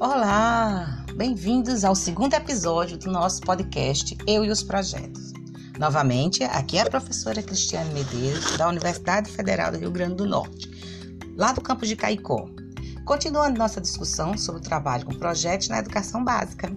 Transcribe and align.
Olá, 0.00 1.04
bem-vindos 1.16 1.84
ao 1.84 1.92
segundo 1.92 2.32
episódio 2.32 2.96
do 2.96 3.10
nosso 3.10 3.40
podcast 3.40 4.16
Eu 4.28 4.44
e 4.44 4.48
os 4.48 4.62
Projetos. 4.62 5.32
Novamente, 5.76 6.44
aqui 6.44 6.78
é 6.78 6.82
a 6.82 6.88
professora 6.88 7.42
Cristiane 7.42 7.92
Medeiros, 7.92 8.56
da 8.56 8.68
Universidade 8.68 9.28
Federal 9.28 9.72
do 9.72 9.78
Rio 9.78 9.90
Grande 9.90 10.14
do 10.14 10.24
Norte, 10.24 10.70
lá 11.36 11.50
do 11.50 11.60
campus 11.60 11.88
de 11.88 11.96
Caicó. 11.96 12.48
Continuando 13.04 13.58
nossa 13.58 13.80
discussão 13.80 14.38
sobre 14.38 14.60
o 14.60 14.64
trabalho 14.64 15.04
com 15.04 15.14
projetos 15.14 15.68
na 15.68 15.80
educação 15.80 16.22
básica. 16.22 16.70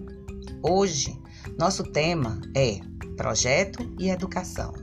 Hoje, 0.63 1.15
nosso 1.59 1.83
tema 1.83 2.41
é 2.57 2.79
Projeto 3.17 3.87
e 3.99 4.09
Educação. 4.09 4.73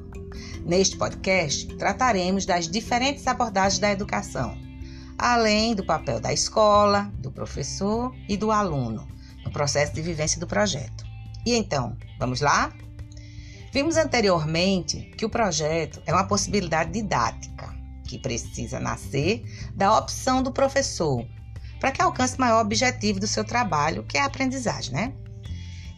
Neste 0.65 0.97
podcast, 0.97 1.67
trataremos 1.77 2.47
das 2.47 2.69
diferentes 2.69 3.27
abordagens 3.27 3.81
da 3.81 3.91
educação 3.91 4.68
além 5.19 5.75
do 5.75 5.85
papel 5.85 6.21
da 6.21 6.33
escola, 6.33 7.11
do 7.19 7.31
professor 7.31 8.15
e 8.29 8.37
do 8.37 8.53
aluno 8.53 9.09
no 9.45 9.51
processo 9.51 9.93
de 9.93 10.01
vivência 10.03 10.39
do 10.39 10.47
projeto. 10.47 11.05
E 11.45 11.55
então, 11.55 11.97
vamos 12.19 12.41
lá? 12.41 12.73
Vimos 13.73 13.97
anteriormente 13.97 15.11
que 15.17 15.25
o 15.25 15.31
projeto 15.31 16.01
é 16.07 16.13
uma 16.13 16.27
possibilidade 16.27 16.93
didática 16.93 17.75
que 18.07 18.19
precisa 18.19 18.81
nascer 18.81 19.43
da 19.75 19.97
opção 19.97 20.43
do 20.43 20.53
professor 20.53 21.27
para 21.79 21.93
que 21.93 22.03
alcance 22.03 22.37
o 22.37 22.41
maior 22.41 22.61
objetivo 22.61 23.21
do 23.21 23.27
seu 23.27 23.45
trabalho, 23.45 24.05
que 24.05 24.17
é 24.17 24.21
a 24.21 24.27
aprendizagem, 24.27 24.93
né? 24.93 25.13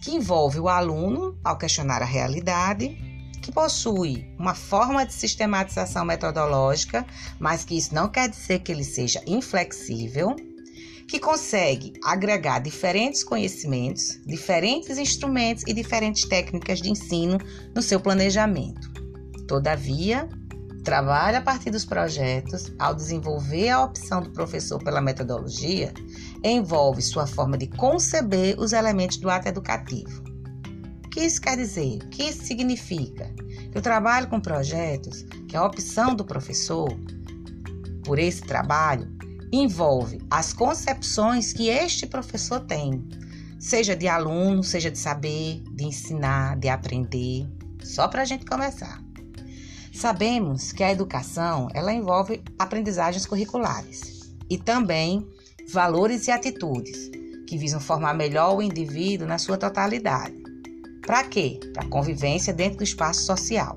Que 0.03 0.13
envolve 0.13 0.59
o 0.59 0.69
aluno 0.69 1.39
ao 1.45 1.57
questionar 1.57 2.03
a 2.03 2.07
realidade 2.07 3.10
que 3.41 3.51
possui 3.51 4.27
uma 4.39 4.55
forma 4.55 5.05
de 5.05 5.13
sistematização 5.13 6.05
metodológica, 6.05 7.07
mas 7.39 7.65
que 7.65 7.77
isso 7.77 7.95
não 7.95 8.09
quer 8.09 8.29
dizer 8.29 8.61
que 8.61 8.71
ele 8.71 8.85
seja 8.85 9.23
inflexível, 9.27 10.37
que 11.09 11.19
consegue 11.19 11.93
agregar 12.05 12.61
diferentes 12.61 13.25
conhecimentos, 13.25 14.21
diferentes 14.27 14.97
instrumentos 14.99 15.65
e 15.67 15.73
diferentes 15.73 16.29
técnicas 16.29 16.81
de 16.81 16.91
ensino 16.91 17.39
no 17.75 17.83
seu 17.83 17.99
planejamento. 17.99 18.93
Todavia, 19.49 20.29
trabalha 20.85 21.39
a 21.39 21.43
partir 21.43 21.71
dos 21.71 21.85
projetos 21.85 22.73
ao 22.79 22.95
desenvolver 22.95 23.71
a 23.71 23.83
opção 23.83 24.23
do 24.23 24.31
professor 24.31 24.83
pela 24.83 25.01
metodologia, 25.01 25.93
envolve 26.45 27.03
sua 27.03 27.27
forma 27.27 27.59
de 27.59 27.67
conceber 27.67 28.59
os 28.59 28.73
elementos 28.73 29.17
do 29.17 29.29
ato 29.29 29.49
educativo 29.49 30.30
que 31.11 31.21
isso 31.21 31.41
quer 31.41 31.57
dizer? 31.57 32.03
O 32.05 32.09
que 32.09 32.23
isso 32.23 32.45
significa? 32.45 33.35
O 33.75 33.81
trabalho 33.81 34.29
com 34.29 34.41
projetos, 34.41 35.25
que 35.49 35.57
a 35.57 35.65
opção 35.65 36.15
do 36.15 36.25
professor 36.25 36.89
por 38.05 38.19
esse 38.19 38.43
trabalho, 38.43 39.09
envolve 39.53 40.21
as 40.31 40.53
concepções 40.53 41.53
que 41.53 41.69
este 41.69 42.07
professor 42.07 42.61
tem, 42.61 43.05
seja 43.59 43.97
de 43.97 44.09
aluno, 44.09 44.63
seja 44.63 44.91
de 44.91 44.99
saber, 44.99 45.63
de 45.73 45.85
ensinar, 45.85 46.57
de 46.57 46.69
aprender, 46.69 47.49
só 47.83 48.09
para 48.09 48.23
a 48.23 48.25
gente 48.25 48.47
começar. 48.47 49.03
Sabemos 49.93 50.73
que 50.73 50.85
a 50.85 50.93
educação 50.93 51.69
ela 51.75 51.93
envolve 51.93 52.43
aprendizagens 52.59 53.27
curriculares 53.27 54.33
e 54.49 54.57
também 54.57 55.27
valores 55.73 56.27
e 56.29 56.31
atitudes 56.31 57.11
que 57.47 57.59
visam 57.59 57.81
formar 57.81 58.15
melhor 58.15 58.57
o 58.57 58.63
indivíduo 58.63 59.27
na 59.27 59.37
sua 59.37 59.59
totalidade. 59.59 60.50
Para 61.11 61.25
quê? 61.25 61.59
Para 61.75 61.89
convivência 61.89 62.53
dentro 62.53 62.79
do 62.79 62.85
espaço 62.85 63.25
social. 63.25 63.75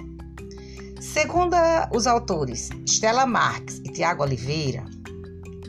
Segundo 1.01 1.55
os 1.91 2.05
autores 2.05 2.69
Stella 2.85 3.25
Marx 3.25 3.81
e 3.83 3.91
Tiago 3.91 4.21
Oliveira, 4.21 4.85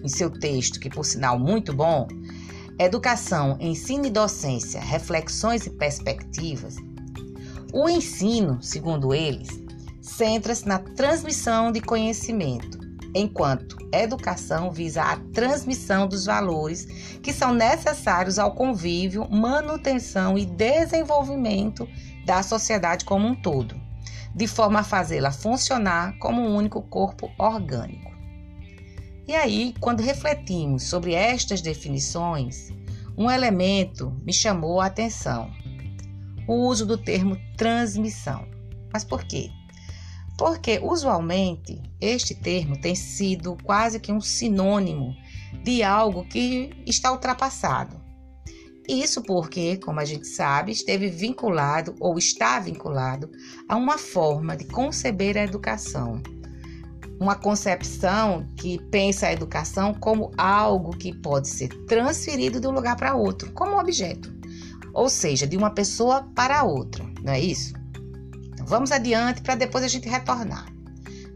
em 0.02 0.06
seu 0.06 0.28
texto, 0.28 0.78
que 0.78 0.90
por 0.90 1.06
sinal 1.06 1.38
muito 1.38 1.72
bom, 1.72 2.06
Educação, 2.78 3.56
Ensino 3.58 4.04
e 4.04 4.10
Docência, 4.10 4.78
Reflexões 4.78 5.64
e 5.64 5.70
Perspectivas, 5.70 6.76
o 7.72 7.88
ensino, 7.88 8.62
segundo 8.62 9.14
eles, 9.14 9.48
centra-se 10.02 10.68
na 10.68 10.80
transmissão 10.80 11.72
de 11.72 11.80
conhecimento, 11.80 12.78
enquanto 13.14 13.76
educação 13.92 14.70
visa 14.70 15.02
a 15.02 15.16
transmissão 15.32 16.06
dos 16.06 16.26
valores 16.26 16.84
que 17.22 17.32
são 17.32 17.54
necessários 17.54 18.38
ao 18.38 18.54
convívio, 18.54 19.28
manutenção 19.30 20.36
e 20.36 20.44
desenvolvimento 20.44 21.88
da 22.26 22.42
sociedade 22.42 23.04
como 23.04 23.26
um 23.26 23.34
todo, 23.34 23.80
de 24.34 24.46
forma 24.46 24.80
a 24.80 24.84
fazê-la 24.84 25.30
funcionar 25.30 26.18
como 26.18 26.42
um 26.42 26.56
único 26.56 26.82
corpo 26.82 27.30
orgânico. 27.38 28.12
E 29.26 29.34
aí, 29.34 29.74
quando 29.80 30.00
refletimos 30.00 30.82
sobre 30.82 31.14
estas 31.14 31.62
definições, 31.62 32.70
um 33.16 33.30
elemento 33.30 34.14
me 34.22 34.32
chamou 34.32 34.80
a 34.80 34.86
atenção: 34.86 35.50
o 36.46 36.54
uso 36.66 36.84
do 36.84 36.98
termo 36.98 37.38
transmissão. 37.56 38.46
Mas 38.92 39.02
por 39.04 39.24
quê? 39.24 39.50
Porque 40.36 40.80
usualmente 40.82 41.80
este 42.00 42.34
termo 42.34 42.80
tem 42.80 42.94
sido 42.94 43.56
quase 43.62 44.00
que 44.00 44.12
um 44.12 44.20
sinônimo 44.20 45.14
de 45.62 45.82
algo 45.82 46.24
que 46.24 46.70
está 46.86 47.12
ultrapassado. 47.12 48.02
Isso 48.86 49.22
porque, 49.22 49.78
como 49.78 49.98
a 49.98 50.04
gente 50.04 50.26
sabe, 50.26 50.72
esteve 50.72 51.08
vinculado 51.08 51.94
ou 51.98 52.18
está 52.18 52.58
vinculado 52.60 53.30
a 53.66 53.76
uma 53.76 53.96
forma 53.96 54.56
de 54.56 54.66
conceber 54.66 55.38
a 55.38 55.44
educação. 55.44 56.22
Uma 57.18 57.34
concepção 57.34 58.46
que 58.56 58.78
pensa 58.90 59.28
a 59.28 59.32
educação 59.32 59.94
como 59.94 60.32
algo 60.36 60.90
que 60.90 61.14
pode 61.14 61.48
ser 61.48 61.68
transferido 61.86 62.60
de 62.60 62.66
um 62.66 62.72
lugar 62.72 62.96
para 62.96 63.14
outro, 63.14 63.52
como 63.52 63.78
objeto, 63.78 64.34
ou 64.92 65.08
seja, 65.08 65.46
de 65.46 65.56
uma 65.56 65.70
pessoa 65.70 66.28
para 66.34 66.64
outra, 66.64 67.04
não 67.22 67.32
é 67.32 67.40
isso? 67.40 67.72
Vamos 68.74 68.90
adiante 68.90 69.40
para 69.40 69.54
depois 69.54 69.84
a 69.84 69.88
gente 69.88 70.08
retornar. 70.08 70.66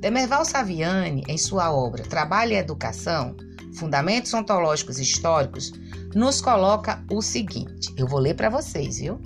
Demerval 0.01 0.45
Saviani, 0.45 1.23
em 1.29 1.39
sua 1.39 1.73
obra 1.73 2.03
Trabalho 2.03 2.51
e 2.51 2.57
Educação, 2.57 3.37
Fundamentos 3.77 4.35
Ontológicos 4.35 4.99
e 4.99 5.03
Históricos, 5.03 5.71
nos 6.17 6.41
coloca 6.41 7.01
o 7.09 7.23
seguinte: 7.23 7.95
eu 7.97 8.09
vou 8.09 8.19
ler 8.19 8.35
para 8.35 8.51
vocês, 8.51 8.99
viu? 8.99 9.21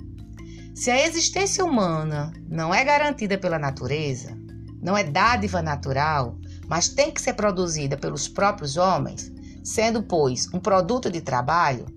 Se 0.75 0.91
a 0.91 1.07
existência 1.07 1.65
humana 1.65 2.31
não 2.47 2.71
é 2.71 2.85
garantida 2.85 3.35
pela 3.35 3.57
natureza, 3.57 4.37
não 4.79 4.95
é 4.95 5.03
dádiva 5.03 5.63
natural, 5.63 6.37
mas 6.67 6.89
tem 6.89 7.09
que 7.09 7.19
ser 7.19 7.33
produzida 7.33 7.97
pelos 7.97 8.27
próprios 8.27 8.77
homens, 8.77 9.31
sendo, 9.63 10.03
pois, 10.03 10.47
um 10.53 10.59
produto 10.59 11.09
de 11.09 11.19
trabalho, 11.19 11.87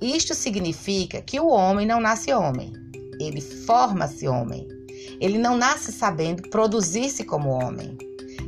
isto 0.00 0.34
significa 0.34 1.20
que 1.20 1.38
o 1.38 1.48
homem 1.48 1.86
não 1.86 2.00
nasce 2.00 2.32
homem, 2.32 2.72
ele 3.20 3.42
forma-se 3.42 4.26
homem. 4.26 4.77
Ele 5.20 5.38
não 5.38 5.56
nasce 5.56 5.92
sabendo 5.92 6.48
produzir-se 6.50 7.24
como 7.24 7.50
homem. 7.50 7.96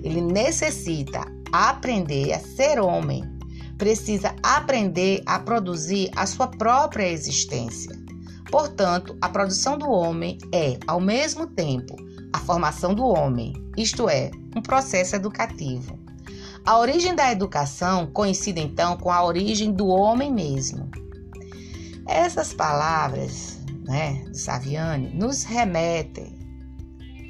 Ele 0.03 0.21
necessita 0.21 1.25
aprender 1.53 2.33
a 2.33 2.39
ser 2.39 2.81
homem. 2.81 3.25
Precisa 3.77 4.35
aprender 4.43 5.23
a 5.27 5.39
produzir 5.39 6.11
a 6.15 6.27
sua 6.27 6.47
própria 6.47 7.09
existência. 7.09 7.99
Portanto, 8.51 9.17
a 9.21 9.29
produção 9.29 9.79
do 9.79 9.89
homem 9.89 10.39
é, 10.53 10.79
ao 10.87 11.01
mesmo 11.01 11.47
tempo, 11.47 11.97
a 12.33 12.39
formação 12.41 12.95
do 12.95 13.05
homem, 13.05 13.53
isto 13.77 14.09
é, 14.09 14.31
um 14.57 14.61
processo 14.61 15.17
educativo. 15.17 15.99
A 16.65 16.79
origem 16.79 17.15
da 17.15 17.33
educação 17.33 18.07
coincide 18.07 18.61
então 18.61 18.97
com 18.97 19.11
a 19.11 19.25
origem 19.25 19.73
do 19.73 19.87
homem 19.87 20.33
mesmo. 20.33 20.91
Essas 22.07 22.53
palavras 22.53 23.59
né, 23.85 24.25
de 24.31 24.39
Saviani 24.39 25.11
nos 25.15 25.45
remetem 25.45 26.40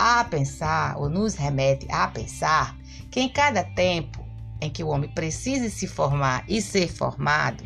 a 0.01 0.25
pensar, 0.25 0.97
ou 0.97 1.11
nos 1.11 1.35
remete 1.35 1.87
a 1.91 2.09
pensar, 2.09 2.75
que 3.11 3.21
em 3.21 3.29
cada 3.29 3.63
tempo 3.63 4.25
em 4.59 4.71
que 4.71 4.83
o 4.83 4.89
homem 4.89 5.11
precisa 5.11 5.69
se 5.69 5.87
formar 5.87 6.43
e 6.49 6.63
ser 6.63 6.89
formado, 6.89 7.63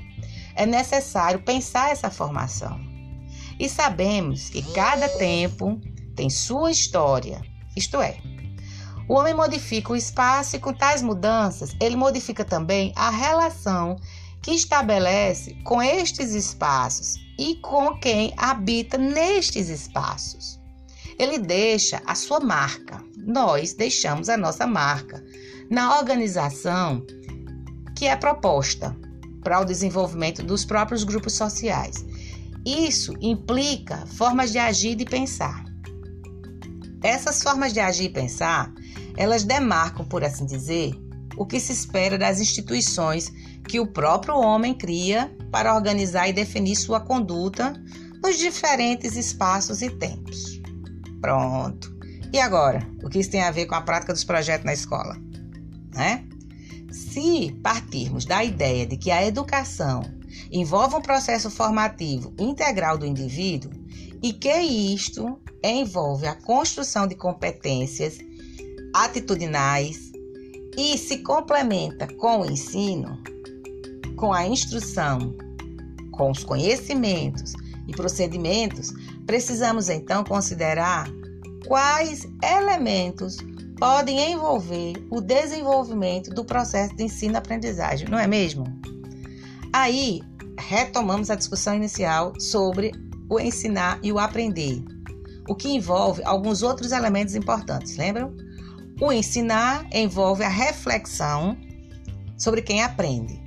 é 0.57 0.67
necessário 0.67 1.41
pensar 1.43 1.91
essa 1.93 2.11
formação. 2.11 2.81
E 3.59 3.69
sabemos 3.69 4.51
que 4.51 4.63
cada 4.73 5.09
tempo 5.11 5.81
tem 6.17 6.29
sua 6.29 6.73
história, 6.73 7.41
isto 7.77 8.01
é, 8.01 8.19
o 9.09 9.15
homem 9.15 9.35
modifica 9.35 9.93
o 9.93 9.97
espaço 9.97 10.57
e 10.57 10.59
com 10.59 10.73
tais 10.73 11.03
mudanças, 11.03 11.77
ele 11.81 11.95
modifica 11.95 12.45
também 12.45 12.93
a 12.97 13.11
relação 13.11 13.97
que 14.43 14.51
estabelece 14.51 15.55
com 15.63 15.81
estes 15.81 16.33
espaços 16.33 17.15
e 17.39 17.57
com 17.57 17.97
quem 17.99 18.35
habita 18.37 18.99
nestes 18.99 19.69
espaços 19.69 20.64
ele 21.19 21.39
deixa 21.39 22.03
a 22.07 22.15
sua 22.15 22.41
marca. 22.41 23.03
Nós 23.17 23.73
deixamos 23.73 24.29
a 24.29 24.37
nossa 24.37 24.67
marca 24.67 25.25
na 25.71 25.99
organização 25.99 27.05
que 27.97 28.07
é 28.07 28.17
proposta 28.17 28.97
para 29.43 29.61
o 29.61 29.65
desenvolvimento 29.65 30.43
dos 30.43 30.65
próprios 30.65 31.05
grupos 31.05 31.35
sociais. 31.35 32.05
Isso 32.65 33.15
implica 33.21 34.07
formas 34.07 34.51
de 34.51 34.59
agir 34.59 34.93
e 34.93 34.97
de 34.97 35.05
pensar. 35.05 35.65
Essas 37.03 37.43
formas 37.43 37.73
de 37.73 37.81
agir 37.81 38.05
e 38.05 38.09
pensar, 38.09 38.73
elas 39.17 39.45
demarcam, 39.45 40.07
por 40.07 40.25
assim 40.25 40.47
dizer, 40.47 40.95
o 41.37 41.45
que 41.45 41.61
se 41.61 41.73
espera 41.73 42.17
das 42.17 42.41
instituições 42.41 43.31
que 43.69 43.79
o 43.79 43.87
próprio 43.87 44.37
homem 44.37 44.75
cria 44.75 45.35
para 45.51 45.75
organizar 45.75 46.29
e 46.29 46.33
definir 46.33 46.77
sua 46.77 47.01
conduta 47.01 47.75
nos 48.23 48.39
diferentes 48.39 49.17
espaços 49.17 49.83
e 49.83 49.91
tempos. 49.91 50.64
Pronto. 51.25 51.91
E 52.35 52.39
agora, 52.39 52.87
o 53.03 53.09
que 53.09 53.19
isso 53.19 53.31
tem 53.31 53.43
a 53.43 53.51
ver 53.51 53.65
com 53.65 53.75
a 53.75 53.81
prática 53.81 54.13
dos 54.13 54.25
projetos 54.25 54.67
na 54.67 54.75
escola? 54.75 55.17
Né? 55.95 56.23
Se 56.93 57.51
partirmos 57.63 58.27
da 58.27 58.45
ideia 58.45 58.85
de 58.87 58.99
que 58.99 59.11
a 59.11 59.25
educação 59.25 60.03
envolve 60.53 60.97
um 60.97 61.01
processo 61.01 61.51
formativo 61.51 62.35
integral 62.39 62.99
do 62.99 63.07
indivíduo 63.07 63.71
e 64.23 64.35
que 64.35 64.53
isto 64.53 65.41
envolve 65.63 66.27
a 66.27 66.35
construção 66.35 67.07
de 67.07 67.15
competências 67.15 68.19
atitudinais 68.93 70.13
e 70.77 70.99
se 70.99 71.21
complementa 71.23 72.07
com 72.19 72.43
o 72.43 72.51
ensino, 72.51 73.19
com 74.15 74.31
a 74.31 74.47
instrução, 74.47 75.35
com 76.13 76.31
os 76.31 76.45
conhecimentos 76.45 77.55
e 77.89 77.93
procedimentos, 77.93 78.93
precisamos 79.27 79.89
então 79.89 80.25
considerar 80.25 81.09
quais 81.67 82.27
elementos 82.43 83.39
podem 83.79 84.33
envolver 84.33 84.95
o 85.11 85.21
desenvolvimento 85.21 86.31
do 86.31 86.45
processo 86.45 86.95
de 86.97 87.05
ensino-aprendizagem, 87.05 88.09
não 88.09 88.19
é 88.19 88.27
mesmo? 88.27 88.65
Aí, 89.73 90.23
retomamos 90.59 91.31
a 91.31 91.35
discussão 91.35 91.75
inicial 91.75 92.33
sobre 92.39 92.93
o 93.29 93.41
ensinar 93.41 93.99
e 94.03 94.13
o 94.13 94.19
aprender, 94.19 94.85
o 95.49 95.55
que 95.55 95.69
envolve 95.69 96.23
alguns 96.25 96.63
outros 96.63 96.93
elementos 96.93 97.35
importantes, 97.35 97.97
lembram? 97.97 98.35
O 99.01 99.13
ensinar 99.13 99.87
envolve 99.93 100.45
a 100.45 100.49
reflexão 100.49 101.57
sobre 102.39 102.63
quem 102.63 102.83
aprende, 102.83 103.41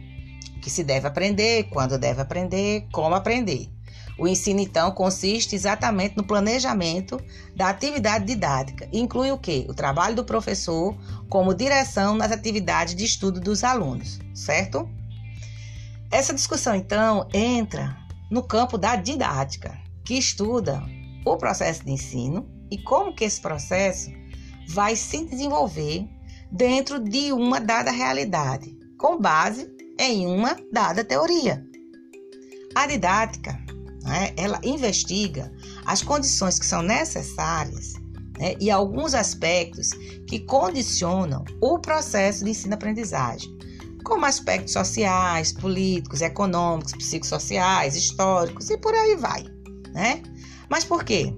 o 0.58 0.60
que 0.60 0.70
se 0.70 0.84
deve 0.84 1.08
aprender, 1.08 1.70
quando 1.70 1.98
deve 1.98 2.22
aprender, 2.22 2.86
como 2.92 3.16
aprender. 3.16 3.70
O 4.18 4.28
ensino, 4.28 4.60
então, 4.60 4.92
consiste 4.92 5.56
exatamente 5.56 6.18
no 6.18 6.24
planejamento 6.24 7.22
da 7.56 7.70
atividade 7.70 8.26
didática. 8.26 8.90
Inclui 8.92 9.32
o 9.32 9.38
quê? 9.38 9.66
O 9.70 9.74
trabalho 9.74 10.16
do 10.16 10.26
professor 10.26 10.98
como 11.30 11.54
direção 11.54 12.16
nas 12.16 12.32
atividades 12.32 12.96
de 12.96 13.06
estudo 13.06 13.40
dos 13.40 13.64
alunos, 13.64 14.20
certo? 14.34 14.90
Essa 16.10 16.34
discussão, 16.34 16.74
então, 16.74 17.28
entra 17.32 17.96
no 18.32 18.42
campo 18.42 18.78
da 18.78 18.96
didática, 18.96 19.78
que 20.04 20.18
estuda 20.18 20.82
o 21.26 21.38
processo 21.38 21.86
de 21.86 21.92
ensino 21.92 22.50
e 22.72 22.78
como 22.78 23.14
que 23.14 23.24
esse 23.24 23.40
processo 23.40 24.10
vai 24.70 24.96
se 24.96 25.26
desenvolver 25.26 26.08
dentro 26.52 27.00
de 27.00 27.32
uma 27.32 27.60
dada 27.60 27.92
realidade, 27.92 28.76
com 28.98 29.20
base 29.20 29.70
em 30.00 30.26
uma 30.26 30.56
dada 30.72 31.04
teoria. 31.04 31.66
A 32.74 32.88
didática 32.88 33.67
né, 34.08 34.32
ela 34.38 34.60
investiga 34.64 35.52
as 35.86 36.02
condições 36.02 36.58
que 36.58 36.66
são 36.66 36.82
necessárias 36.82 37.96
né, 38.40 38.56
e 38.60 38.72
alguns 38.72 39.14
aspectos 39.14 39.90
que 40.26 40.40
condicionam 40.40 41.44
o 41.62 41.78
processo 41.78 42.46
de 42.46 42.52
ensino-aprendizagem, 42.52 43.56
como 44.06 44.26
aspectos 44.26 44.72
sociais, 44.72 45.52
políticos, 45.52 46.22
econômicos, 46.22 46.94
psicossociais, 46.94 47.98
históricos 47.98 48.70
e 48.70 48.78
por 48.78 48.94
aí 48.94 49.18
vai. 49.18 49.44
Né? 49.94 50.24
Mas 50.70 50.86
por 50.86 51.04
quê? 51.04 51.34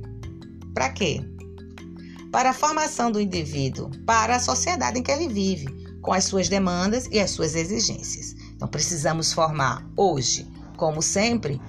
Para 0.75 0.89
quê? 0.89 1.21
Para 2.31 2.51
a 2.51 2.53
formação 2.53 3.11
do 3.11 3.19
indivíduo, 3.19 3.89
para 4.05 4.35
a 4.35 4.39
sociedade 4.39 4.99
em 4.99 5.03
que 5.03 5.11
ele 5.11 5.27
vive, 5.27 5.67
com 6.03 6.13
as 6.13 6.25
suas 6.25 6.47
demandas 6.47 7.07
e 7.11 7.19
as 7.19 7.31
suas 7.31 7.55
exigências. 7.55 8.35
Então, 8.55 8.67
precisamos 8.67 9.33
formar 9.33 9.89
hoje, 9.97 10.47
como 10.77 11.01
sempre, 11.01 11.59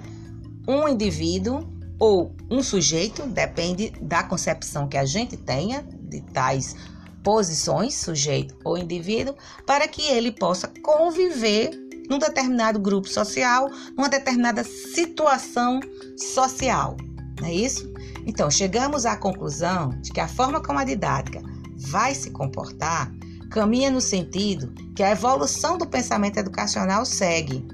um 0.67 0.87
indivíduo 0.87 1.67
ou 1.99 2.35
um 2.49 2.63
sujeito, 2.63 3.23
depende 3.27 3.91
da 4.01 4.23
concepção 4.23 4.87
que 4.87 4.97
a 4.97 5.05
gente 5.05 5.37
tenha 5.37 5.83
de 5.83 6.21
tais 6.21 6.75
posições, 7.23 7.95
sujeito 7.95 8.57
ou 8.63 8.77
indivíduo, 8.77 9.35
para 9.65 9.87
que 9.87 10.01
ele 10.01 10.31
possa 10.31 10.67
conviver 10.81 11.69
num 12.09 12.17
determinado 12.17 12.79
grupo 12.79 13.07
social, 13.07 13.69
numa 13.95 14.09
determinada 14.09 14.63
situação 14.63 15.79
social. 16.17 16.97
Não 17.39 17.47
é 17.47 17.53
isso? 17.53 17.91
Então, 18.25 18.49
chegamos 18.49 19.05
à 19.05 19.15
conclusão 19.15 19.89
de 20.01 20.11
que 20.11 20.19
a 20.19 20.27
forma 20.27 20.61
como 20.61 20.79
a 20.79 20.83
didática 20.83 21.41
vai 21.77 22.13
se 22.13 22.31
comportar 22.31 23.11
caminha 23.49 23.91
no 23.91 24.01
sentido 24.01 24.73
que 24.95 25.03
a 25.03 25.11
evolução 25.11 25.77
do 25.77 25.85
pensamento 25.85 26.37
educacional 26.37 27.05
segue 27.05 27.67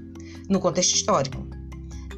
no 0.50 0.60
contexto 0.60 0.95
histórico. 0.95 1.46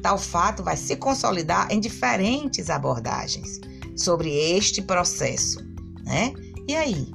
Tal 0.02 0.18
fato 0.18 0.62
vai 0.62 0.76
se 0.76 0.96
consolidar 0.96 1.70
em 1.70 1.80
diferentes 1.80 2.70
abordagens 2.70 3.60
sobre 3.96 4.30
este 4.30 4.82
processo, 4.82 5.58
né? 6.04 6.32
E 6.66 6.74
aí? 6.74 7.12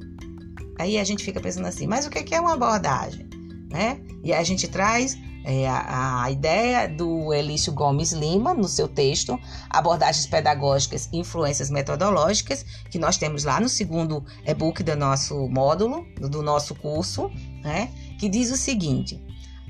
Aí 0.78 0.98
a 0.98 1.04
gente 1.04 1.24
fica 1.24 1.40
pensando 1.40 1.66
assim, 1.66 1.86
mas 1.86 2.06
o 2.06 2.10
que 2.10 2.34
é 2.34 2.40
uma 2.40 2.54
abordagem? 2.54 3.28
Né? 3.70 4.00
E 4.22 4.32
a 4.32 4.42
gente 4.42 4.68
traz 4.68 5.16
é, 5.44 5.68
a, 5.68 6.24
a, 6.24 6.30
ideia 6.30 6.88
do 6.88 7.32
Elício 7.32 7.72
Gomes 7.72 8.12
Lima 8.12 8.52
no 8.52 8.66
seu 8.66 8.88
texto, 8.88 9.38
Abordagens 9.70 10.26
Pedagógicas 10.26 11.08
e 11.12 11.18
Influências 11.18 11.70
Metodológicas, 11.70 12.64
que 12.90 12.98
nós 12.98 13.16
temos 13.16 13.44
lá 13.44 13.60
no 13.60 13.68
segundo 13.68 14.24
e-book 14.44 14.82
do 14.82 14.96
nosso 14.96 15.48
módulo, 15.48 16.04
do 16.20 16.42
nosso 16.42 16.74
curso, 16.74 17.30
né? 17.62 17.90
que 18.18 18.28
diz 18.28 18.50
o 18.50 18.56
seguinte: 18.56 19.22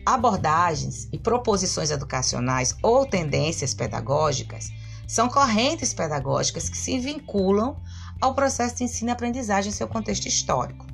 Abordagens 0.07 1.09
e 1.13 1.19
proposições 1.19 1.91
educacionais 1.91 2.77
ou 2.81 3.05
tendências 3.05 3.75
pedagógicas 3.75 4.71
são 5.05 5.29
correntes 5.29 5.93
pedagógicas 5.93 6.69
que 6.69 6.79
se 6.79 6.97
vinculam 7.01 7.77
ao 8.21 8.33
processo 8.33 8.77
de 8.77 8.85
ensino 8.85 9.11
e 9.11 9.13
aprendizagem 9.13 9.71
em 9.71 9.75
seu 9.75 9.89
contexto 9.89 10.27
histórico, 10.29 10.87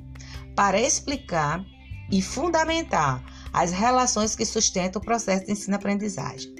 para 0.55 0.81
explicar 0.81 1.63
e 2.11 2.23
fundamentar 2.23 3.23
as 3.53 3.71
relações 3.71 4.35
que 4.35 4.45
sustentam 4.45 4.99
o 4.99 5.05
processo 5.05 5.45
de 5.45 5.51
ensino 5.51 5.75
e 5.75 5.77
aprendizagem. 5.77 6.51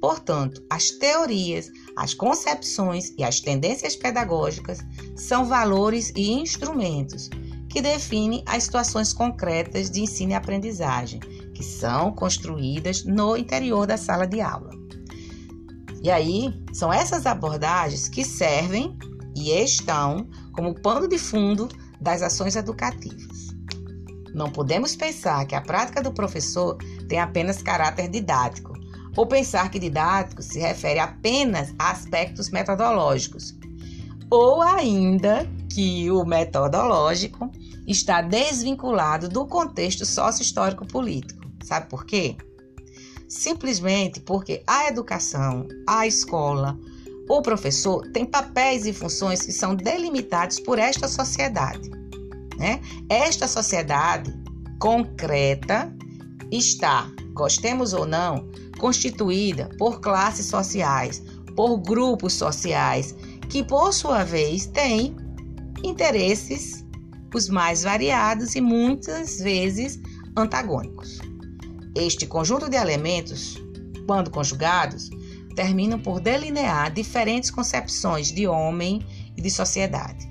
Portanto, 0.00 0.64
as 0.70 0.90
teorias, 0.90 1.70
as 1.94 2.14
concepções 2.14 3.12
e 3.18 3.24
as 3.24 3.40
tendências 3.40 3.94
pedagógicas 3.94 4.78
são 5.14 5.44
valores 5.44 6.10
e 6.16 6.30
instrumentos 6.30 7.28
que 7.68 7.82
definem 7.82 8.42
as 8.46 8.64
situações 8.64 9.12
concretas 9.12 9.90
de 9.90 10.00
ensino 10.00 10.32
e 10.32 10.34
aprendizagem 10.34 11.20
que 11.54 11.62
são 11.62 12.12
construídas 12.12 13.04
no 13.04 13.36
interior 13.36 13.86
da 13.86 13.96
sala 13.96 14.26
de 14.26 14.40
aula. 14.40 14.70
E 16.02 16.10
aí, 16.10 16.54
são 16.72 16.92
essas 16.92 17.26
abordagens 17.26 18.08
que 18.08 18.24
servem 18.24 18.96
e 19.36 19.50
estão 19.50 20.28
como 20.52 20.74
pano 20.80 21.08
de 21.08 21.18
fundo 21.18 21.68
das 22.00 22.22
ações 22.22 22.54
educativas. 22.54 23.48
Não 24.32 24.50
podemos 24.50 24.94
pensar 24.94 25.44
que 25.46 25.54
a 25.54 25.60
prática 25.60 26.00
do 26.00 26.12
professor 26.12 26.76
tem 27.08 27.18
apenas 27.18 27.62
caráter 27.62 28.08
didático, 28.08 28.72
ou 29.16 29.26
pensar 29.26 29.68
que 29.70 29.80
didático 29.80 30.42
se 30.42 30.60
refere 30.60 31.00
apenas 31.00 31.74
a 31.76 31.90
aspectos 31.90 32.50
metodológicos, 32.50 33.56
ou 34.30 34.62
ainda 34.62 35.48
que 35.78 36.10
o 36.10 36.24
metodológico 36.24 37.52
está 37.86 38.20
desvinculado 38.20 39.28
do 39.28 39.46
contexto 39.46 40.04
sócio-histórico 40.04 40.84
político. 40.84 41.46
Sabe 41.62 41.88
por 41.88 42.04
quê? 42.04 42.36
Simplesmente 43.28 44.18
porque 44.18 44.60
a 44.66 44.88
educação, 44.88 45.68
a 45.86 46.04
escola, 46.04 46.76
o 47.28 47.40
professor 47.42 48.02
tem 48.10 48.26
papéis 48.26 48.86
e 48.86 48.92
funções 48.92 49.42
que 49.42 49.52
são 49.52 49.76
delimitados 49.76 50.58
por 50.58 50.80
esta 50.80 51.06
sociedade. 51.06 51.88
Né? 52.58 52.80
Esta 53.08 53.46
sociedade 53.46 54.34
concreta 54.80 55.94
está, 56.50 57.08
gostemos 57.34 57.92
ou 57.92 58.04
não, 58.04 58.48
constituída 58.80 59.70
por 59.78 60.00
classes 60.00 60.46
sociais, 60.46 61.22
por 61.54 61.78
grupos 61.78 62.32
sociais, 62.32 63.14
que 63.48 63.62
por 63.62 63.94
sua 63.94 64.24
vez 64.24 64.66
têm 64.66 65.27
interesses 65.84 66.84
os 67.34 67.48
mais 67.48 67.82
variados 67.82 68.54
e 68.54 68.60
muitas 68.60 69.38
vezes 69.38 70.00
antagônicos. 70.36 71.18
Este 71.94 72.26
conjunto 72.26 72.68
de 72.68 72.76
elementos, 72.76 73.56
quando 74.06 74.30
conjugados, 74.30 75.10
terminam 75.54 75.98
por 75.98 76.20
delinear 76.20 76.92
diferentes 76.92 77.50
concepções 77.50 78.32
de 78.32 78.46
homem 78.46 79.04
e 79.36 79.42
de 79.42 79.50
sociedade. 79.50 80.28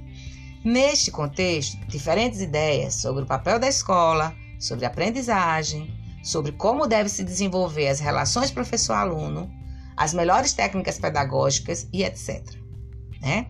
Neste 0.63 1.11
contexto, 1.11 1.77
diferentes 1.87 2.41
ideias 2.41 2.95
sobre 2.95 3.23
o 3.23 3.27
papel 3.27 3.59
da 3.59 3.67
escola, 3.67 4.33
sobre 4.59 4.85
a 4.85 4.87
aprendizagem, 4.87 5.93
sobre 6.23 6.51
como 6.51 6.87
deve 6.87 7.09
se 7.09 7.23
desenvolver 7.23 7.89
as 7.89 7.99
relações 7.99 8.51
professor-aluno, 8.51 9.49
as 9.95 10.13
melhores 10.13 10.53
técnicas 10.53 10.97
pedagógicas 10.99 11.87
e 11.93 12.03
etc. 12.03 12.43
Né? 13.21 13.47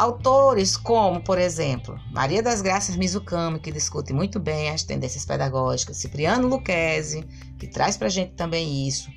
Autores 0.00 0.78
como, 0.78 1.20
por 1.20 1.36
exemplo, 1.36 2.00
Maria 2.10 2.42
das 2.42 2.62
Graças 2.62 2.96
Mizukami, 2.96 3.60
que 3.60 3.70
discute 3.70 4.14
muito 4.14 4.40
bem 4.40 4.70
as 4.70 4.82
tendências 4.82 5.26
pedagógicas, 5.26 5.98
Cipriano 5.98 6.48
Luquezzi, 6.48 7.22
que 7.58 7.66
traz 7.66 7.98
para 7.98 8.06
a 8.06 8.10
gente 8.10 8.32
também 8.32 8.88
isso, 8.88 9.10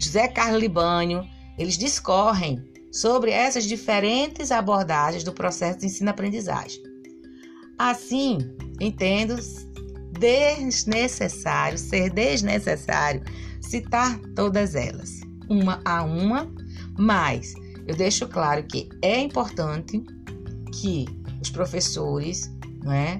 José 0.00 0.26
Carlos 0.28 0.62
Libânio, 0.62 1.28
eles 1.58 1.76
discorrem 1.76 2.58
sobre 2.90 3.32
essas 3.32 3.64
diferentes 3.64 4.50
abordagens 4.50 5.22
do 5.22 5.32
processo 5.34 5.80
de 5.80 5.84
ensino-aprendizagem. 5.84 6.82
Assim, 7.78 8.38
entendo 8.80 9.36
desnecessário, 10.18 11.76
ser 11.76 12.08
desnecessário 12.08 13.22
citar 13.60 14.18
todas 14.34 14.74
elas, 14.74 15.20
uma 15.50 15.82
a 15.84 16.02
uma, 16.02 16.50
mas 16.96 17.52
eu 17.88 17.96
deixo 17.96 18.28
claro 18.28 18.62
que 18.64 18.86
é 19.00 19.18
importante 19.18 20.04
que 20.74 21.06
os 21.40 21.48
professores, 21.48 22.52
não 22.84 22.92
é, 22.92 23.18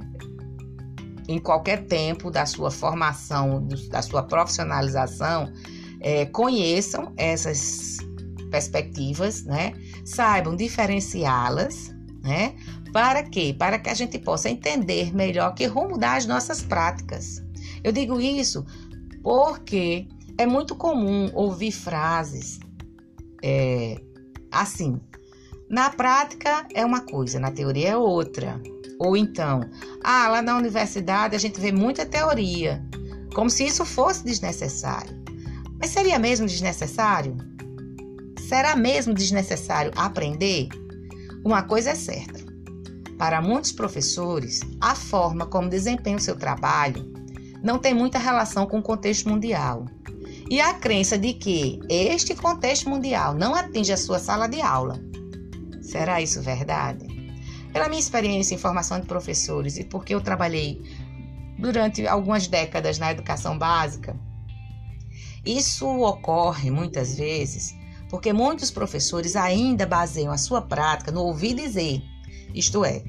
em 1.27 1.39
qualquer 1.39 1.87
tempo 1.87 2.31
da 2.31 2.45
sua 2.45 2.71
formação, 2.71 3.67
da 3.91 4.03
sua 4.03 4.23
profissionalização, 4.23 5.51
é, 6.01 6.27
conheçam 6.27 7.15
essas 7.17 7.97
perspectivas, 8.51 9.43
né? 9.45 9.73
Saibam 10.05 10.55
diferenciá-las, 10.55 11.95
né? 12.23 12.55
Para 12.93 13.23
quê? 13.23 13.57
Para 13.59 13.79
que 13.79 13.89
a 13.89 13.95
gente 13.95 14.19
possa 14.19 14.51
entender 14.51 15.15
melhor 15.15 15.55
que 15.55 15.65
rumo 15.65 15.97
dar 15.97 16.17
as 16.17 16.27
nossas 16.27 16.63
práticas. 16.63 17.43
Eu 17.83 17.91
digo 17.91 18.21
isso 18.21 18.67
porque 19.23 20.07
é 20.37 20.45
muito 20.45 20.75
comum 20.77 21.31
ouvir 21.35 21.73
frases 21.73 22.61
é, 23.43 24.01
assim. 24.61 25.01
Na 25.69 25.91
prática 25.91 26.67
é 26.75 26.85
uma 26.85 27.01
coisa, 27.01 27.39
na 27.39 27.51
teoria 27.51 27.91
é 27.91 27.97
outra. 27.97 28.61
Ou 28.99 29.17
então, 29.17 29.61
ah, 30.03 30.29
lá 30.29 30.43
na 30.43 30.57
universidade 30.57 31.37
a 31.37 31.39
gente 31.39 31.61
vê 31.61 31.71
muita 31.71 32.07
teoria, 32.07 32.83
como 33.35 33.51
se 33.51 33.67
isso 33.67 33.85
fosse 33.85 34.25
desnecessário. 34.25 35.17
Mas 35.79 35.91
seria 35.91 36.19
mesmo 36.19 36.47
desnecessário? 36.47 37.37
Será 38.49 38.75
mesmo 38.75 39.15
desnecessário 39.15 39.93
aprender? 39.95 40.69
Uma 41.45 41.63
coisa 41.63 41.91
é 41.91 41.95
certa: 41.95 42.41
para 43.17 43.41
muitos 43.41 43.71
professores, 43.71 44.61
a 44.81 44.95
forma 44.95 45.47
como 45.47 45.69
desempenham 45.69 46.19
seu 46.19 46.35
trabalho 46.35 47.13
não 47.63 47.79
tem 47.79 47.93
muita 47.93 48.19
relação 48.19 48.67
com 48.67 48.79
o 48.79 48.83
contexto 48.83 49.29
mundial 49.29 49.85
e 50.51 50.61
a 50.61 50.75
crença 50.75 51.19
de 51.19 51.35
que 51.35 51.79
este 51.89 52.35
contexto 52.35 52.89
mundial 52.89 53.35
não 53.35 53.55
atinge 53.55 53.93
a 53.93 53.97
sua 53.97 54.19
sala 54.19 54.49
de 54.49 54.61
aula. 54.61 54.99
Será 55.83 56.21
isso 56.21 56.41
verdade? 56.41 57.07
Pela 57.73 57.89
minha 57.89 58.01
experiência 58.01 58.55
em 58.55 58.59
formação 58.59 58.99
de 58.99 59.07
professores 59.07 59.77
e 59.77 59.85
porque 59.85 60.15
eu 60.15 60.21
trabalhei 60.21 60.83
durante 61.59 62.07
algumas 62.07 62.47
décadas 62.47 62.99
na 62.99 63.11
educação 63.11 63.59
básica, 63.59 64.19
isso 65.45 65.87
ocorre 65.87 66.71
muitas 66.71 67.17
vezes 67.17 67.77
porque 68.09 68.33
muitos 68.33 68.71
professores 68.71 69.37
ainda 69.37 69.87
baseiam 69.87 70.33
a 70.33 70.39
sua 70.39 70.63
prática 70.63 71.13
no 71.13 71.23
ouvir 71.25 71.55
dizer, 71.55 72.03
isto 72.55 72.85
é, 72.85 73.05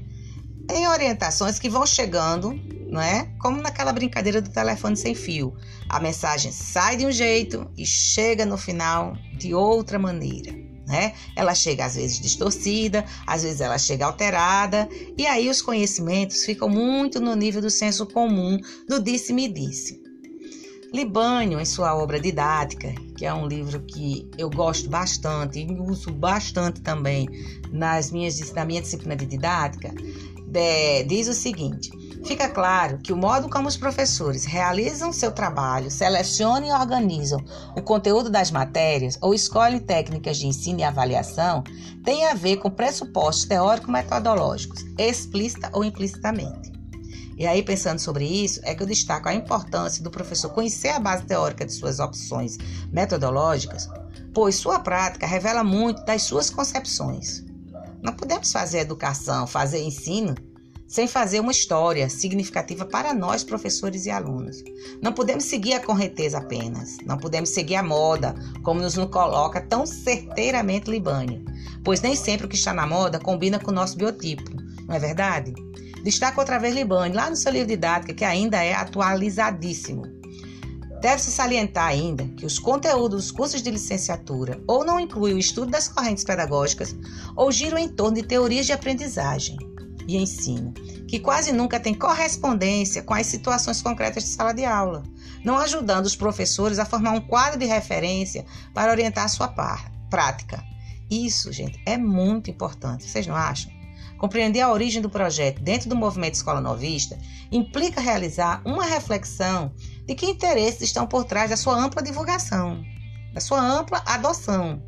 em 0.70 0.86
orientações 0.86 1.58
que 1.58 1.70
vão 1.70 1.86
chegando 1.86 2.54
não 2.90 3.00
é? 3.00 3.32
Como 3.38 3.60
naquela 3.62 3.92
brincadeira 3.92 4.42
do 4.42 4.50
telefone 4.50 4.96
sem 4.96 5.14
fio. 5.14 5.54
A 5.88 6.00
mensagem 6.00 6.52
sai 6.52 6.96
de 6.96 7.06
um 7.06 7.12
jeito 7.12 7.70
e 7.76 7.86
chega 7.86 8.44
no 8.44 8.56
final 8.56 9.16
de 9.38 9.54
outra 9.54 9.98
maneira. 9.98 10.52
Né? 10.86 11.14
Ela 11.36 11.54
chega 11.54 11.84
às 11.84 11.94
vezes 11.94 12.18
distorcida, 12.18 13.04
às 13.24 13.44
vezes 13.44 13.60
ela 13.60 13.78
chega 13.78 14.06
alterada, 14.06 14.88
e 15.16 15.24
aí 15.24 15.48
os 15.48 15.62
conhecimentos 15.62 16.44
ficam 16.44 16.68
muito 16.68 17.20
no 17.20 17.36
nível 17.36 17.62
do 17.62 17.70
senso 17.70 18.04
comum, 18.06 18.58
do 18.88 19.00
disse-me-disse. 19.00 20.00
Libânio, 20.92 21.60
em 21.60 21.64
sua 21.64 21.94
obra 21.94 22.18
didática, 22.18 22.92
que 23.16 23.24
é 23.24 23.32
um 23.32 23.46
livro 23.46 23.80
que 23.82 24.28
eu 24.36 24.50
gosto 24.50 24.90
bastante 24.90 25.60
e 25.60 25.72
uso 25.80 26.10
bastante 26.10 26.80
também 26.80 27.28
nas 27.70 28.10
minhas, 28.10 28.52
na 28.52 28.64
minha 28.64 28.82
disciplina 28.82 29.14
de 29.14 29.26
didática, 29.26 29.94
de, 30.48 31.04
diz 31.04 31.28
o 31.28 31.34
seguinte: 31.34 31.92
Fica 32.24 32.48
claro 32.48 32.98
que 32.98 33.12
o 33.12 33.16
modo 33.16 33.48
como 33.48 33.66
os 33.66 33.76
professores 33.76 34.44
realizam 34.44 35.12
seu 35.12 35.32
trabalho, 35.32 35.90
selecionam 35.90 36.68
e 36.68 36.72
organizam 36.72 37.42
o 37.74 37.82
conteúdo 37.82 38.28
das 38.28 38.50
matérias 38.50 39.18
ou 39.22 39.34
escolhem 39.34 39.80
técnicas 39.80 40.36
de 40.36 40.46
ensino 40.46 40.80
e 40.80 40.84
avaliação 40.84 41.64
tem 42.04 42.26
a 42.26 42.34
ver 42.34 42.58
com 42.58 42.70
pressupostos 42.70 43.46
teórico-metodológicos, 43.46 44.84
explícita 44.98 45.70
ou 45.72 45.82
implicitamente. 45.82 46.70
E 47.38 47.46
aí, 47.46 47.62
pensando 47.62 47.98
sobre 47.98 48.26
isso, 48.26 48.60
é 48.64 48.74
que 48.74 48.82
eu 48.82 48.86
destaco 48.86 49.26
a 49.26 49.34
importância 49.34 50.04
do 50.04 50.10
professor 50.10 50.50
conhecer 50.50 50.90
a 50.90 51.00
base 51.00 51.24
teórica 51.24 51.64
de 51.64 51.72
suas 51.72 51.98
opções 51.98 52.58
metodológicas, 52.92 53.88
pois 54.34 54.56
sua 54.56 54.78
prática 54.78 55.26
revela 55.26 55.64
muito 55.64 56.04
das 56.04 56.22
suas 56.22 56.50
concepções. 56.50 57.42
Não 58.02 58.12
podemos 58.12 58.52
fazer 58.52 58.80
educação, 58.80 59.46
fazer 59.46 59.82
ensino 59.82 60.34
sem 60.90 61.06
fazer 61.06 61.38
uma 61.38 61.52
história 61.52 62.10
significativa 62.10 62.84
para 62.84 63.14
nós, 63.14 63.44
professores 63.44 64.06
e 64.06 64.10
alunos. 64.10 64.64
Não 65.00 65.12
podemos 65.12 65.44
seguir 65.44 65.74
a 65.74 65.80
correnteza 65.80 66.38
apenas, 66.38 66.96
não 67.06 67.16
podemos 67.16 67.50
seguir 67.50 67.76
a 67.76 67.82
moda, 67.82 68.34
como 68.64 68.80
nos 68.80 68.96
coloca 68.96 69.60
tão 69.60 69.86
certeiramente 69.86 70.90
Libânio, 70.90 71.44
pois 71.84 72.00
nem 72.00 72.16
sempre 72.16 72.46
o 72.46 72.48
que 72.48 72.56
está 72.56 72.74
na 72.74 72.88
moda 72.88 73.20
combina 73.20 73.60
com 73.60 73.70
o 73.70 73.74
nosso 73.74 73.96
biotipo, 73.96 74.50
não 74.88 74.96
é 74.96 74.98
verdade? 74.98 75.54
Destaca 76.02 76.40
outra 76.40 76.58
vez 76.58 76.74
Libânio, 76.74 77.16
lá 77.16 77.30
no 77.30 77.36
seu 77.36 77.52
livro 77.52 77.68
didática, 77.68 78.12
que 78.12 78.24
ainda 78.24 78.60
é 78.60 78.74
atualizadíssimo. 78.74 80.02
Deve-se 81.00 81.30
salientar 81.30 81.86
ainda 81.86 82.26
que 82.36 82.44
os 82.44 82.58
conteúdos 82.58 83.26
dos 83.26 83.30
cursos 83.30 83.62
de 83.62 83.70
licenciatura 83.70 84.60
ou 84.66 84.84
não 84.84 84.98
incluem 84.98 85.34
o 85.34 85.38
estudo 85.38 85.70
das 85.70 85.86
correntes 85.86 86.24
pedagógicas 86.24 86.96
ou 87.36 87.52
giram 87.52 87.78
em 87.78 87.88
torno 87.88 88.16
de 88.16 88.24
teorias 88.24 88.66
de 88.66 88.72
aprendizagem 88.72 89.69
e 90.06 90.16
ensino, 90.16 90.72
que 91.08 91.18
quase 91.18 91.52
nunca 91.52 91.80
tem 91.80 91.94
correspondência 91.94 93.02
com 93.02 93.14
as 93.14 93.26
situações 93.26 93.82
concretas 93.82 94.24
de 94.24 94.30
sala 94.30 94.52
de 94.52 94.64
aula, 94.64 95.02
não 95.44 95.58
ajudando 95.58 96.06
os 96.06 96.16
professores 96.16 96.78
a 96.78 96.84
formar 96.84 97.12
um 97.12 97.20
quadro 97.20 97.58
de 97.58 97.66
referência 97.66 98.44
para 98.74 98.90
orientar 98.90 99.24
a 99.24 99.28
sua 99.28 99.48
par, 99.48 99.90
prática. 100.08 100.62
Isso, 101.10 101.52
gente, 101.52 101.80
é 101.84 101.96
muito 101.96 102.50
importante, 102.50 103.04
vocês 103.04 103.26
não 103.26 103.34
acham? 103.34 103.72
Compreender 104.18 104.60
a 104.60 104.70
origem 104.70 105.00
do 105.00 105.08
projeto 105.08 105.62
dentro 105.62 105.88
do 105.88 105.96
movimento 105.96 106.34
Escola 106.34 106.60
Novista 106.60 107.18
implica 107.50 108.02
realizar 108.02 108.60
uma 108.66 108.84
reflexão 108.84 109.72
de 110.06 110.14
que 110.14 110.26
interesses 110.26 110.82
estão 110.82 111.06
por 111.06 111.24
trás 111.24 111.48
da 111.48 111.56
sua 111.56 111.74
ampla 111.74 112.02
divulgação, 112.02 112.84
da 113.32 113.40
sua 113.40 113.60
ampla 113.60 114.02
adoção. 114.04 114.82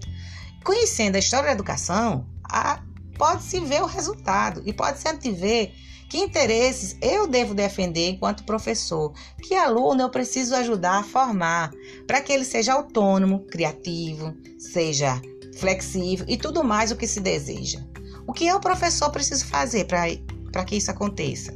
Conhecendo 0.62 1.16
a 1.16 1.18
história 1.18 1.46
da 1.46 1.52
educação, 1.52 2.26
a 2.44 2.82
pode-se 3.16 3.60
ver 3.60 3.82
o 3.82 3.86
resultado 3.86 4.62
e 4.64 4.72
pode-se 4.72 5.08
antever 5.08 5.72
que 6.08 6.18
interesses 6.18 6.94
eu 7.00 7.26
devo 7.26 7.54
defender 7.54 8.10
enquanto 8.10 8.44
professor, 8.44 9.14
que 9.40 9.54
aluno 9.54 10.02
eu 10.02 10.10
preciso 10.10 10.54
ajudar 10.54 10.98
a 10.98 11.02
formar, 11.02 11.70
para 12.06 12.20
que 12.20 12.30
ele 12.30 12.44
seja 12.44 12.74
autônomo, 12.74 13.46
criativo, 13.46 14.34
seja 14.58 15.20
flexível 15.56 16.26
e 16.28 16.36
tudo 16.36 16.62
mais 16.62 16.90
o 16.90 16.96
que 16.96 17.06
se 17.06 17.18
deseja. 17.18 17.80
O 18.26 18.32
que 18.32 18.46
eu, 18.46 18.60
professor, 18.60 19.10
preciso 19.10 19.46
fazer 19.46 19.86
para 19.86 20.64
que 20.64 20.76
isso 20.76 20.90
aconteça? 20.90 21.52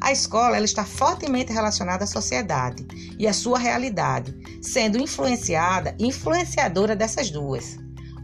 A 0.00 0.12
escola 0.12 0.56
ela 0.56 0.64
está 0.64 0.84
fortemente 0.84 1.52
relacionada 1.52 2.04
à 2.04 2.06
sociedade 2.06 2.86
e 3.18 3.26
à 3.26 3.32
sua 3.32 3.58
realidade, 3.58 4.36
sendo 4.62 4.98
influenciada 4.98 5.96
e 5.98 6.06
influenciadora 6.06 6.94
dessas 6.94 7.28
duas. 7.28 7.76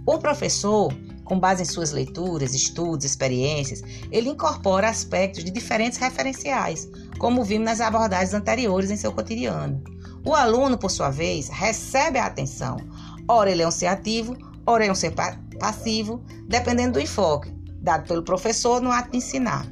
O 0.06 0.18
professor 0.18 0.92
com 1.32 1.38
base 1.38 1.62
em 1.62 1.64
suas 1.64 1.92
leituras, 1.92 2.52
estudos, 2.52 3.06
experiências, 3.06 3.82
ele 4.10 4.28
incorpora 4.28 4.86
aspectos 4.86 5.42
de 5.42 5.50
diferentes 5.50 5.96
referenciais, 5.96 6.86
como 7.18 7.42
vimos 7.42 7.64
nas 7.64 7.80
abordagens 7.80 8.34
anteriores 8.34 8.90
em 8.90 8.98
seu 8.98 9.10
cotidiano. 9.12 9.82
O 10.26 10.34
aluno, 10.34 10.76
por 10.76 10.90
sua 10.90 11.08
vez, 11.08 11.48
recebe 11.48 12.18
a 12.18 12.26
atenção. 12.26 12.76
Ora 13.26 13.50
ele 13.50 13.62
é 13.62 13.66
um 13.66 13.70
ser 13.70 13.86
ativo, 13.86 14.36
ora 14.66 14.84
é 14.84 14.92
um 14.92 14.94
ser 14.94 15.14
passivo, 15.58 16.22
dependendo 16.46 16.92
do 16.92 17.00
enfoque 17.00 17.50
dado 17.80 18.06
pelo 18.06 18.22
professor 18.22 18.82
no 18.82 18.92
ato 18.92 19.12
de 19.12 19.16
ensinar. 19.16 19.66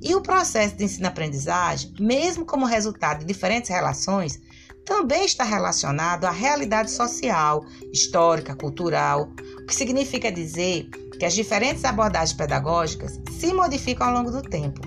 E 0.00 0.14
o 0.14 0.22
processo 0.22 0.76
de 0.76 0.84
ensino-aprendizagem, 0.84 1.92
mesmo 2.00 2.46
como 2.46 2.64
resultado 2.64 3.18
de 3.18 3.26
diferentes 3.26 3.68
relações, 3.68 4.40
também 4.86 5.26
está 5.26 5.42
relacionado 5.42 6.24
à 6.24 6.30
realidade 6.30 6.92
social, 6.92 7.66
histórica, 7.92 8.54
cultural, 8.54 9.28
o 9.60 9.66
que 9.66 9.74
significa 9.74 10.30
dizer 10.30 10.88
que 11.18 11.24
as 11.24 11.34
diferentes 11.34 11.84
abordagens 11.84 12.32
pedagógicas 12.32 13.20
se 13.38 13.52
modificam 13.52 14.06
ao 14.06 14.14
longo 14.14 14.30
do 14.30 14.40
tempo. 14.42 14.80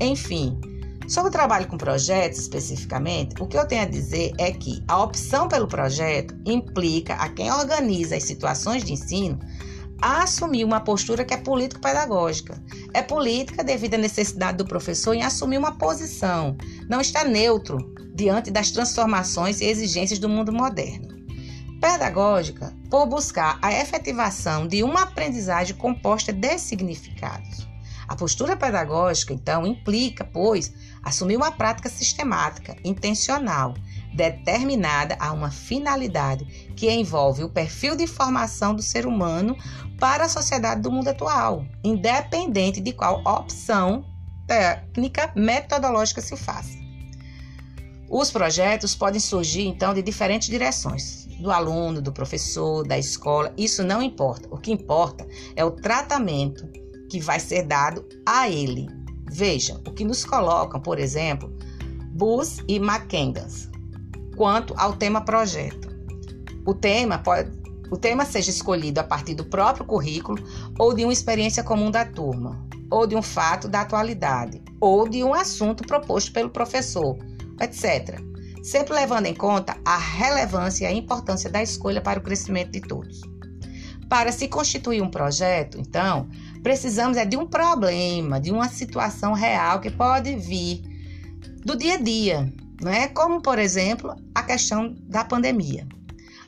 Enfim, 0.00 0.58
sobre 1.08 1.30
o 1.30 1.32
trabalho 1.32 1.66
com 1.66 1.76
projetos 1.76 2.38
especificamente, 2.38 3.34
o 3.42 3.46
que 3.48 3.58
eu 3.58 3.66
tenho 3.66 3.82
a 3.82 3.86
dizer 3.86 4.32
é 4.38 4.52
que 4.52 4.82
a 4.86 5.02
opção 5.02 5.48
pelo 5.48 5.66
projeto 5.66 6.32
implica 6.46 7.14
a 7.14 7.28
quem 7.28 7.50
organiza 7.50 8.16
as 8.16 8.22
situações 8.22 8.84
de 8.84 8.92
ensino 8.92 9.36
a 10.00 10.22
assumir 10.22 10.64
uma 10.64 10.80
postura 10.80 11.24
que 11.24 11.34
é 11.34 11.36
político-pedagógica. 11.36 12.62
É 12.92 13.02
política 13.02 13.62
devido 13.62 13.94
à 13.94 13.98
necessidade 13.98 14.58
do 14.58 14.64
professor 14.64 15.14
em 15.14 15.22
assumir 15.22 15.58
uma 15.58 15.72
posição, 15.72 16.56
não 16.88 17.00
está 17.00 17.24
neutro 17.24 17.94
diante 18.14 18.50
das 18.50 18.70
transformações 18.70 19.60
e 19.60 19.66
exigências 19.66 20.18
do 20.18 20.28
mundo 20.28 20.52
moderno. 20.52 21.08
Pedagógica, 21.80 22.74
por 22.90 23.06
buscar 23.06 23.58
a 23.62 23.72
efetivação 23.72 24.66
de 24.66 24.82
uma 24.82 25.02
aprendizagem 25.02 25.76
composta 25.76 26.32
de 26.32 26.58
significados. 26.58 27.66
A 28.06 28.16
postura 28.16 28.56
pedagógica, 28.56 29.32
então, 29.32 29.64
implica, 29.64 30.24
pois, 30.24 30.72
assumir 31.02 31.36
uma 31.36 31.52
prática 31.52 31.88
sistemática, 31.88 32.76
intencional, 32.84 33.72
determinada 34.12 35.16
a 35.20 35.32
uma 35.32 35.50
finalidade 35.50 36.44
que 36.74 36.90
envolve 36.90 37.44
o 37.44 37.48
perfil 37.48 37.94
de 37.96 38.08
formação 38.08 38.74
do 38.74 38.82
ser 38.82 39.06
humano 39.06 39.56
para 40.00 40.24
a 40.24 40.28
sociedade 40.28 40.80
do 40.80 40.90
mundo 40.90 41.08
atual, 41.08 41.64
independente 41.84 42.80
de 42.80 42.92
qual 42.92 43.20
opção 43.20 44.04
técnica 44.48 45.30
metodológica 45.36 46.22
se 46.22 46.36
faça. 46.36 46.80
Os 48.10 48.32
projetos 48.32 48.96
podem 48.96 49.20
surgir 49.20 49.68
então 49.68 49.94
de 49.94 50.02
diferentes 50.02 50.48
direções, 50.48 51.26
do 51.40 51.50
aluno, 51.50 52.02
do 52.02 52.12
professor, 52.12 52.84
da 52.84 52.98
escola, 52.98 53.54
isso 53.56 53.84
não 53.84 54.02
importa. 54.02 54.48
O 54.50 54.58
que 54.58 54.72
importa 54.72 55.24
é 55.54 55.64
o 55.64 55.70
tratamento 55.70 56.66
que 57.08 57.20
vai 57.20 57.38
ser 57.38 57.62
dado 57.62 58.04
a 58.26 58.48
ele. 58.48 58.88
Veja, 59.30 59.80
o 59.86 59.92
que 59.92 60.04
nos 60.04 60.24
colocam, 60.24 60.80
por 60.80 60.98
exemplo, 60.98 61.56
Bus 62.12 62.58
e 62.66 62.76
McKendans, 62.76 63.70
quanto 64.36 64.74
ao 64.76 64.94
tema 64.94 65.20
projeto. 65.20 65.88
O 66.66 66.74
tema 66.74 67.18
pode 67.18 67.59
o 67.90 67.96
tema 67.96 68.24
seja 68.24 68.50
escolhido 68.50 69.00
a 69.00 69.04
partir 69.04 69.34
do 69.34 69.44
próprio 69.44 69.84
currículo 69.84 70.42
ou 70.78 70.94
de 70.94 71.04
uma 71.04 71.12
experiência 71.12 71.62
comum 71.64 71.90
da 71.90 72.04
turma, 72.04 72.64
ou 72.90 73.06
de 73.06 73.16
um 73.16 73.22
fato 73.22 73.68
da 73.68 73.80
atualidade, 73.80 74.62
ou 74.80 75.08
de 75.08 75.24
um 75.24 75.34
assunto 75.34 75.86
proposto 75.86 76.32
pelo 76.32 76.50
professor, 76.50 77.18
etc. 77.60 78.20
Sempre 78.62 78.94
levando 78.94 79.26
em 79.26 79.34
conta 79.34 79.76
a 79.84 79.96
relevância 79.96 80.84
e 80.84 80.86
a 80.86 80.92
importância 80.92 81.50
da 81.50 81.62
escolha 81.62 82.00
para 82.00 82.18
o 82.18 82.22
crescimento 82.22 82.72
de 82.72 82.80
todos. 82.80 83.20
Para 84.08 84.32
se 84.32 84.48
constituir 84.48 85.02
um 85.02 85.10
projeto, 85.10 85.78
então, 85.78 86.28
precisamos 86.62 87.16
é 87.16 87.24
de 87.24 87.36
um 87.36 87.46
problema, 87.46 88.40
de 88.40 88.50
uma 88.50 88.68
situação 88.68 89.32
real 89.32 89.80
que 89.80 89.90
pode 89.90 90.36
vir 90.36 90.82
do 91.64 91.76
dia 91.76 91.94
a 91.94 91.96
dia, 91.96 92.52
não 92.80 92.90
é? 92.90 93.06
Como, 93.08 93.40
por 93.40 93.58
exemplo, 93.58 94.14
a 94.34 94.42
questão 94.42 94.94
da 95.02 95.24
pandemia. 95.24 95.86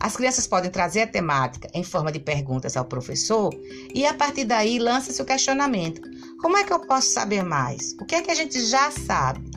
As 0.03 0.17
crianças 0.17 0.49
podem 0.49 0.69
trazer 0.69 1.03
a 1.03 1.07
temática 1.07 1.69
em 1.73 1.85
forma 1.85 2.11
de 2.11 2.19
perguntas 2.19 2.77
ao 2.77 2.85
professor 2.85 3.55
e 3.95 4.05
a 4.05 4.13
partir 4.13 4.45
daí 4.45 4.81
lança-se 4.81 5.23
o 5.23 5.25
questionamento: 5.25 6.03
como 6.41 6.57
é 6.57 6.65
que 6.65 6.73
eu 6.73 6.81
posso 6.81 7.13
saber 7.13 7.45
mais? 7.45 7.95
O 8.01 8.05
que 8.05 8.17
é 8.17 8.21
que 8.21 8.31
a 8.33 8.35
gente 8.35 8.61
já 8.67 8.91
sabe? 8.91 9.49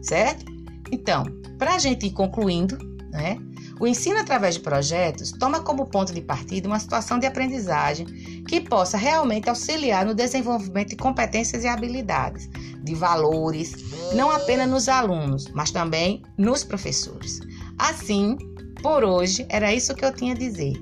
Certo? 0.00 0.44
Então, 0.92 1.24
para 1.58 1.74
a 1.74 1.78
gente 1.78 2.06
ir 2.06 2.12
concluindo, 2.12 2.78
né? 3.10 3.36
O 3.80 3.86
ensino 3.86 4.18
através 4.18 4.54
de 4.54 4.60
projetos 4.60 5.32
toma 5.32 5.60
como 5.60 5.86
ponto 5.86 6.12
de 6.12 6.20
partida 6.20 6.68
uma 6.68 6.78
situação 6.78 7.18
de 7.18 7.26
aprendizagem 7.26 8.06
que 8.48 8.60
possa 8.60 8.96
realmente 8.96 9.48
auxiliar 9.48 10.06
no 10.06 10.14
desenvolvimento 10.14 10.90
de 10.90 10.96
competências 10.96 11.64
e 11.64 11.68
habilidades, 11.68 12.48
de 12.82 12.94
valores, 12.94 13.74
não 14.14 14.30
apenas 14.30 14.68
nos 14.68 14.88
alunos, 14.88 15.48
mas 15.48 15.70
também 15.70 16.22
nos 16.36 16.64
professores. 16.64 17.40
Assim, 17.78 18.36
por 18.82 19.04
hoje, 19.04 19.46
era 19.48 19.72
isso 19.72 19.94
que 19.94 20.04
eu 20.04 20.14
tinha 20.14 20.34
a 20.34 20.38
dizer. 20.38 20.74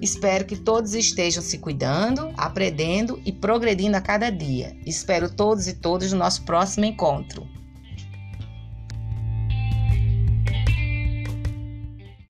Espero 0.00 0.44
que 0.44 0.56
todos 0.56 0.94
estejam 0.94 1.42
se 1.42 1.58
cuidando, 1.58 2.32
aprendendo 2.36 3.22
e 3.24 3.30
progredindo 3.30 3.96
a 3.96 4.00
cada 4.00 4.30
dia. 4.30 4.76
Espero 4.84 5.30
todos 5.30 5.68
e 5.68 5.74
todas 5.74 6.12
no 6.12 6.18
nosso 6.18 6.42
próximo 6.44 6.84
encontro. 6.84 7.46